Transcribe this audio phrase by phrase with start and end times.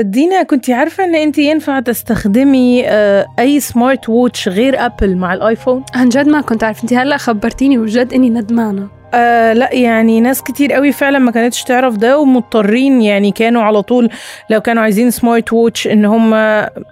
[0.00, 5.40] دينا كنت عارفة إن أنت ينفع تستخدمي آه، أي smart watch غير Apple مع ال
[5.40, 10.20] iPhone؟ عن جد ما كنت عارف أنت هلأ خبرتيني وجد إني ندمانة آه لا يعني
[10.20, 14.08] ناس كتير قوي فعلا ما كانتش تعرف ده ومضطرين يعني كانوا على طول
[14.50, 16.34] لو كانوا عايزين smart watch إن هم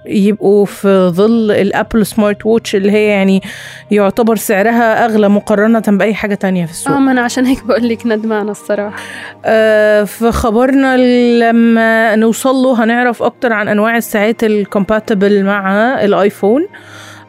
[0.06, 3.42] يبقوا في ظل ال Apple smart watch اللي هي يعني
[3.91, 6.92] يعتبر سعرها أغلى مقارنة بأي حاجة تانية في السوق.
[6.92, 8.96] آه ما أنا عشان هيك بقول لك ندمانة الصراحة.
[9.45, 10.96] آه فخبرنا
[11.38, 16.66] لما نوصل له هنعرف أكتر عن أنواع الساعات الكومباتبل مع الايفون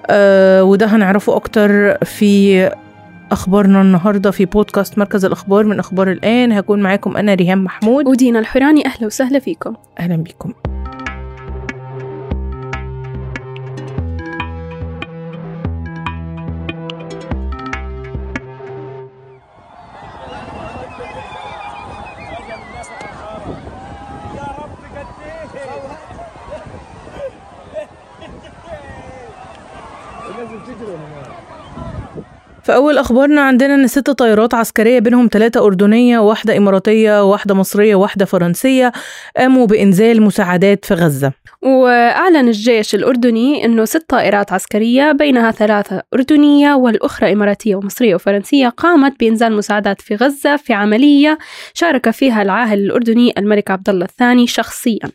[0.09, 2.69] آه وده هنعرفه أكتر في
[3.31, 6.51] أخبارنا النهارده في بودكاست مركز الأخبار من أخبار الآن.
[6.51, 8.07] هكون معاكم أنا ريهام محمود.
[8.07, 9.73] ودينا الحوراني أهلا وسهلا فيكم.
[9.99, 10.53] أهلا بيكم
[32.69, 38.25] فأول أخبارنا عندنا إن ست طيارات عسكرية بينهم ثلاثة أردنية وواحدة إماراتية وواحدة مصرية وواحدة
[38.25, 38.91] فرنسية
[39.37, 41.31] قاموا بإنزال مساعدات في غزة.
[41.61, 49.19] وأعلن الجيش الأردني أنه ست طائرات عسكرية بينها ثلاثة أردنية والأخرى إماراتية ومصرية وفرنسية قامت
[49.19, 51.37] بإنزال مساعدات في غزة في عملية
[51.73, 55.09] شارك فيها العاهل الأردني الملك عبد الله الثاني شخصيا.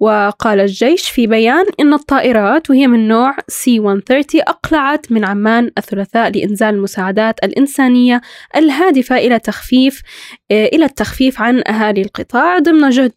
[0.00, 6.82] وقال الجيش في بيان أن الطائرات وهي من نوع C-130 أقلعت من عمان الثلاثاء لإنزال
[6.94, 8.20] المساعدات الإنسانية
[8.56, 10.02] الهادفة إلى تخفيف
[10.50, 13.12] إلى التخفيف عن أهالي القطاع ضمن جهد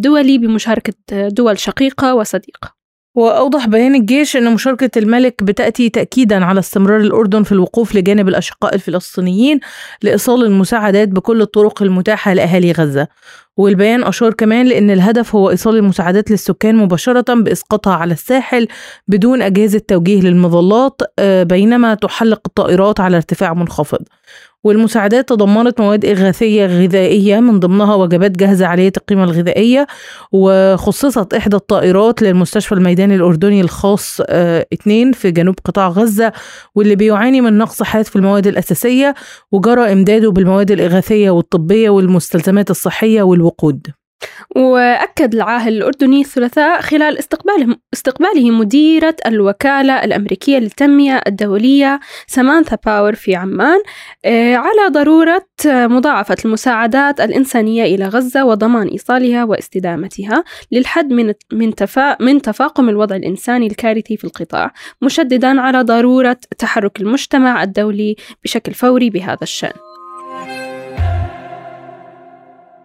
[0.00, 0.94] دولي بمشاركة
[1.28, 2.77] دول شقيقة وصديقة.
[3.18, 8.74] وأوضح بيان الجيش أن مشاركة الملك بتأتي تأكيدا على استمرار الأردن في الوقوف لجانب الأشقاء
[8.74, 9.60] الفلسطينيين
[10.02, 13.08] لإيصال المساعدات بكل الطرق المتاحة لأهالي غزة.
[13.56, 18.68] والبيان أشار كمان لأن الهدف هو إيصال المساعدات للسكان مباشرة بإسقاطها على الساحل
[19.08, 24.00] بدون أجهزة توجيه للمظلات آه، بينما تحلق الطائرات على ارتفاع منخفض.
[24.64, 29.86] والمساعدات تضمنت مواد إغاثية غذائية من ضمنها وجبات جاهزة عالية القيمة الغذائية
[30.32, 36.32] وخصصت إحدى الطائرات للمستشفى الميداني الأردني الخاص آه، اتنين في جنوب قطاع غزة
[36.74, 39.14] واللي بيعاني من نقص حاد في المواد الأساسية
[39.52, 43.97] وجرى إمداده بالمواد الإغاثية والطبية والمستلزمات الصحية والوقود.
[44.56, 53.34] وأكد العاهل الأردني الثلاثاء خلال استقباله, استقباله مديرة الوكالة الأمريكية للتنمية الدولية سامانثا باور في
[53.34, 53.80] عمان
[54.24, 62.16] آه، على ضرورة مضاعفة المساعدات الإنسانية إلى غزة وضمان إيصالها واستدامتها للحد من من تفا
[62.22, 69.10] من تفاقم الوضع الإنساني الكارثي في القطاع مشددا على ضرورة تحرك المجتمع الدولي بشكل فوري
[69.10, 69.87] بهذا الشأن.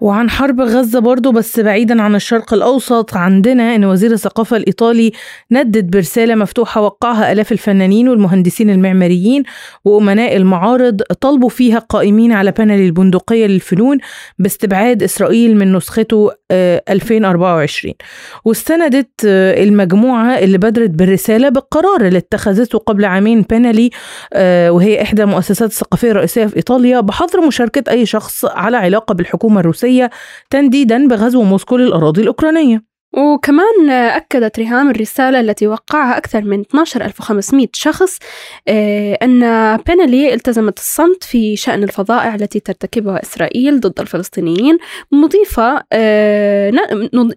[0.03, 5.11] وعن حرب غزة برضو بس بعيدا عن الشرق الأوسط عندنا أن وزير الثقافة الإيطالي
[5.51, 9.43] ندد برسالة مفتوحة وقعها آلاف الفنانين والمهندسين المعماريين
[9.85, 13.97] وأمناء المعارض طلبوا فيها قائمين على بينالي البندقية للفنون
[14.39, 17.93] باستبعاد إسرائيل من نسخته آه، 2024
[18.45, 23.89] واستندت آه، المجموعة اللي بادرت بالرسالة بالقرار اللي اتخذته قبل عامين بينالي
[24.33, 29.59] آه، وهي إحدى المؤسسات الثقافية الرئيسية في إيطاليا بحظر مشاركة أي شخص على علاقة بالحكومة
[29.59, 29.92] الروسية
[30.49, 32.93] تنديدا بغزو موسكو للأراضي الأوكرانية.
[33.13, 38.17] وكمان أكدت ريهام الرسالة التي وقعها أكثر من 12500 شخص
[38.67, 39.39] آه، أن
[39.77, 44.77] بينالي التزمت الصمت في شأن الفظائع التي ترتكبها إسرائيل ضد الفلسطينيين
[45.11, 46.71] مضيفة آه،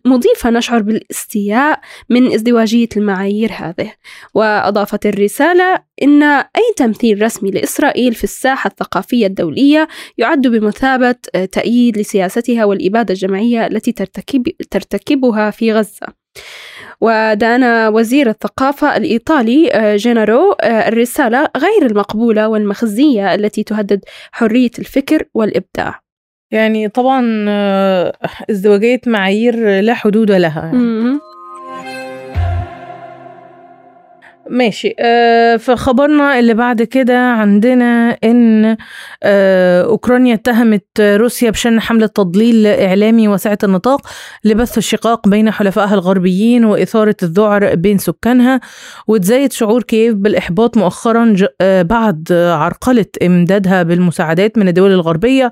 [0.04, 1.80] مضيفة نشعر بالإستياء
[2.10, 3.92] من ازدواجية المعايير هذه.
[4.34, 11.98] وأضافت الرسالة إن أي تمثيل رسمي لإسرائيل في الساحة الثقافية الدولية يعد بمثابة آه، تأييد
[11.98, 16.06] لسياستها والإبادة الجماعية التي ترتكب ترتكبها في غزة.
[17.00, 24.00] ودان وزير الثقافة الإيطالي آه، جينارو آه، الرسالة غير المقبولة والمخزية التي تهدد
[24.32, 26.00] حرية الفكر والإبداع.
[26.50, 27.46] يعني طبعا
[28.50, 30.64] ازدواجية معايير لا حدود لها.
[30.64, 31.18] يعني.
[34.50, 34.94] ماشي.
[35.00, 38.76] آه، فخبرنا اللي بعد كده عندنا إن
[39.22, 44.06] آه، أوكرانيا اتهمت روسيا بشن حملة تضليل إعلامي واسعة النطاق
[44.44, 48.60] لبث الشقاق بين حلفائها الغربيين وإثارة الذعر بين سكانها
[49.08, 55.50] وتزايد شعور كييف بالإحباط مؤخرا آه، بعد عرقلة إمدادها بالمساعدات من الدول الغربية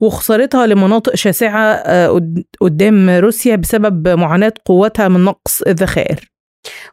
[0.00, 6.30] وخسارتها لمناطق شاسعة آه، قد- قدام روسيا بسبب معاناة قوتها من نقص الذخائر.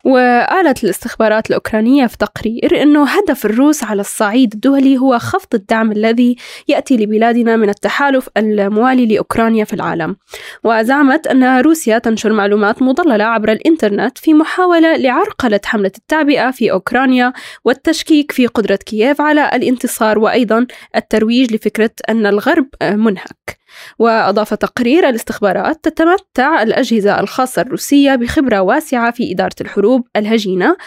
[0.05, 6.35] وقالت الاستخبارات الأوكرانية في تقرير أنه هدف الروس على الصعيد الدولي هو خفض الدعم الذي
[6.67, 10.15] يأتي لبلادنا من التحالف الموالي لأوكرانيا في العالم.
[10.63, 17.33] وزعمت أن روسيا تنشر معلومات مضللة عبر الإنترنت في محاولة لعرقلة حملة التعبئة في أوكرانيا
[17.65, 23.63] والتشكيك في قدرة كييف على الانتصار وأيضا الترويج لفكرة أن الغرب منهك.
[23.99, 29.82] وأضاف تقرير الاستخبارات تتمتع الأجهزة الخاصة الروسية بخبرة واسعة في إدارة الحروب
[30.15, 30.77] الهجينة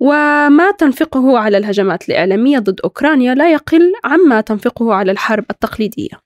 [0.00, 6.25] وما تنفقه على الهجمات الإعلامية ضد أوكرانيا لا يقل عما تنفقه على الحرب التقليدية.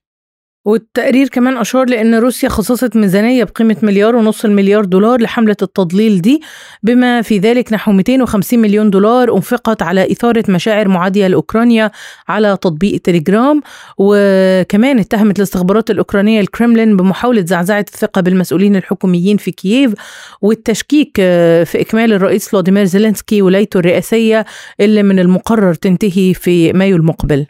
[0.65, 6.41] والتقرير كمان أشار لأن روسيا خصصت ميزانية بقيمة مليار ونص المليار دولار لحملة التضليل دي
[6.83, 11.91] بما في ذلك نحو 250 مليون دولار أنفقت على إثارة مشاعر معادية لأوكرانيا
[12.29, 13.63] على تطبيق تليجرام
[13.99, 19.95] وكمان اتهمت الاستخبارات الأوكرانية الكرملين بمحاولة زعزعة الثقة بالمسؤولين الحكوميين في كييف
[20.43, 21.17] والتشكيك
[21.65, 24.45] في إكمال الرئيس فلاديمير زيلينسكي ولايته الرئاسية
[24.81, 27.47] اللي من المقرر تنتهي في مايو المقبل.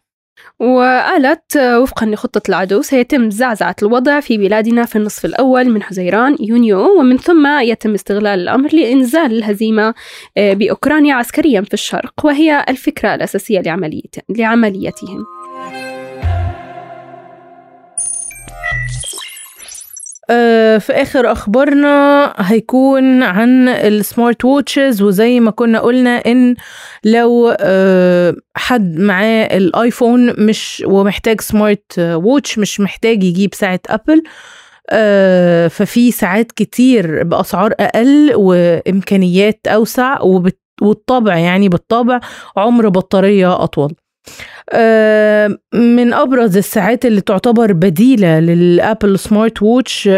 [0.61, 6.99] وقالت وفقا لخطة العدو سيتم زعزعة الوضع في بلادنا في النصف الأول من حزيران يونيو
[6.99, 9.95] ومن ثم يتم استغلال الأمر لإنزال الهزيمة
[10.37, 13.61] آه، بأوكرانيا عسكريا في الشرق وهي الفكرة الأساسية
[14.29, 15.40] لعمليتهم.
[20.79, 26.55] في آخر أخبارنا هيكون عن السمارت ووتشز وزي ما كنا قلنا إن
[27.05, 34.23] لو آه، حد معاه ال iPhone مش ومحتاج smart watch مش محتاج يجيب ساعة Apple
[34.91, 40.19] آه، ففي ساعات كتير بأسعار أقل وإمكانيات أوسع
[40.83, 42.21] وبالطبع يعني بالطبع
[42.57, 43.91] عمر بطارية أطول.
[43.91, 44.10] آه،
[45.75, 50.09] من أبرز الساعات اللي تعتبر بديلة لل Apple smart watch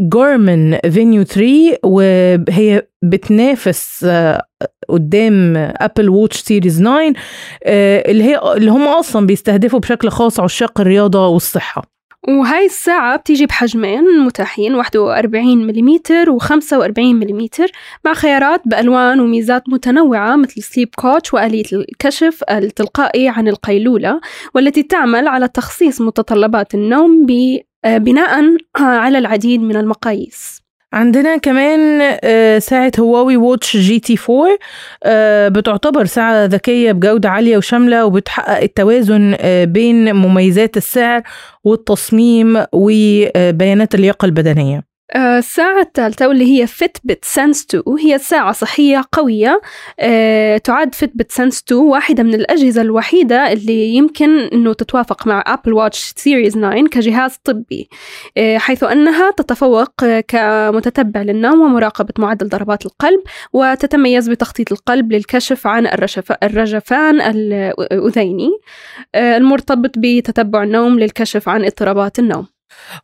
[0.00, 4.46] Garmin Venu 3 وهي بتنافس آه،
[4.88, 7.12] قدام Apple Watch Series 9
[7.66, 11.93] اللي هي اللي هم أصلا بيستهدفوا بشكل خاص عشاق الرياضة والصحة.
[12.28, 15.98] وهاي الساعة بتيجي بحجمين متاحين 41 ملم
[16.38, 17.48] و45 ملم
[18.04, 24.20] مع خيارات بألوان وميزات متنوعة مثل sleep coach وآلية الكشف التلقائي عن القيلولة
[24.54, 27.26] والتي تعمل على تخصيص متطلبات النوم
[27.86, 30.63] بناء على العديد من المقاييس.
[30.94, 34.16] عندنا كمان آه، ساعة Huawei Watch GT
[35.06, 41.22] 4 بتعتبر ساعة ذكية بجودة عالية وشاملة وبتحقق التوازن آه، بين مميزات السعر
[41.64, 44.93] والتصميم وبيانات اللياقة البدنية.
[45.16, 49.60] الساعة الثالثة واللي هي Fitbit Sense 2 هي ساعة صحية قوية.
[50.00, 55.72] أه تعد Fitbit Sense 2 واحدة من الأجهزة الوحيدة اللي يمكن أنه تتوافق مع Apple
[55.72, 57.88] Watch Series 9 كجهاز طبي.
[58.36, 63.20] أه حيث أنها تتفوق كمتتبع للنوم ومراقبة معدل ضربات القلب
[63.52, 65.86] وتتميز بتخطيط القلب للكشف عن
[66.42, 68.50] الرجفان الأذيني.
[69.14, 72.53] المرتبط بتتبع النوم للكشف عن اضطرابات النوم.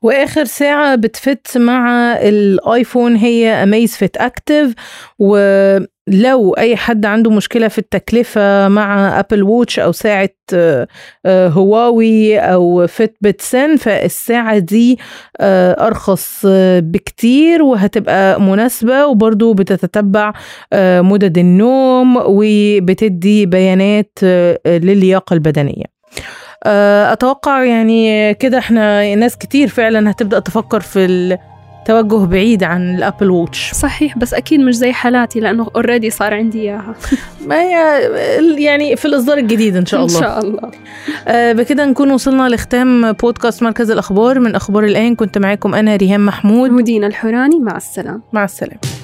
[0.02, 4.74] وآخر ساعة بت fit مع ال iPhone هي Amazfit Active
[5.18, 10.86] ولو أي حد عنده مشكلة في التكلفة مع Apple Watch أو ساعة آه،
[11.26, 14.98] هواوي أو Fitbit Sense فالساعة دي
[15.40, 16.46] آه، أرخص
[16.78, 20.32] بكتير وهتبقى مناسبة وبرضو بتتتبع
[20.72, 24.18] آه، مدد النوم وبتدي بيانات
[24.66, 25.84] للياقة البدنية.
[26.64, 31.04] آه، أتوقع يعني كده إحنا ناس كتير فعلا هتبدأ تفكر في
[31.80, 33.70] التوجه بعيد عن ال Apple Watch.
[33.72, 36.94] صحيح بس أكيد مش زي حالاتي لأنه already صار عندي إياها.
[37.48, 38.00] ما هي
[38.64, 40.18] يعني في الإصدار الجديد إن شاء الله.
[40.18, 40.70] ان شاء الله.
[41.28, 45.14] آه بكده نكون وصلنا لختام بودكاست مركز الأخبار من أخبار الآن.
[45.14, 46.70] كنت معاكم أنا ريهام محمود.
[46.70, 48.20] ودينا الحوراني مع السلامة.
[48.32, 48.99] مع السلامة.